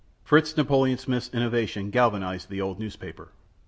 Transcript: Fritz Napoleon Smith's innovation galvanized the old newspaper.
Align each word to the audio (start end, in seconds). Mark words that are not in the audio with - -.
Fritz 0.23 0.57
Napoleon 0.57 0.97
Smith's 0.97 1.29
innovation 1.31 1.91
galvanized 1.91 2.49
the 2.49 2.59
old 2.59 2.79
newspaper. 2.79 3.29